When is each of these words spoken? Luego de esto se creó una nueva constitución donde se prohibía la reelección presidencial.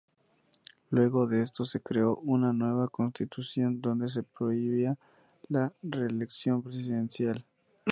Luego 0.89 1.27
de 1.27 1.43
esto 1.43 1.63
se 1.63 1.79
creó 1.79 2.15
una 2.15 2.53
nueva 2.53 2.87
constitución 2.87 3.81
donde 3.81 4.09
se 4.09 4.23
prohibía 4.23 4.97
la 5.47 5.71
reelección 5.83 6.63
presidencial. 6.63 7.45